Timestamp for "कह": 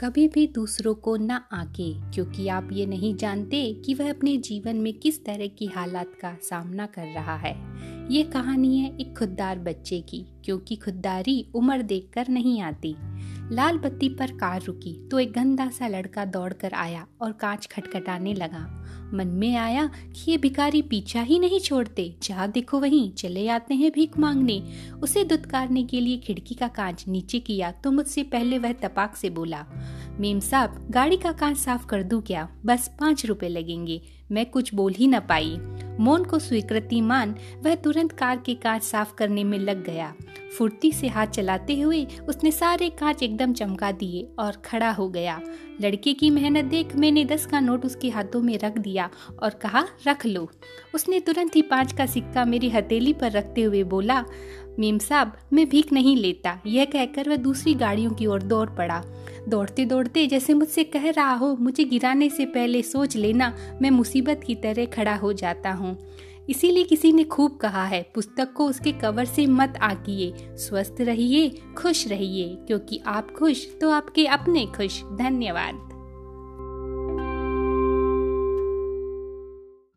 60.84-61.10